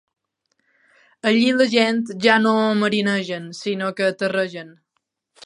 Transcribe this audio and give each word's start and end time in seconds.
Allí 1.31 1.51
la 1.57 1.67
gent 1.73 2.01
ja 2.25 2.39
no 2.47 2.55
marinegen, 2.81 3.47
sinó 3.61 3.93
que 4.01 4.11
terregen. 4.25 4.75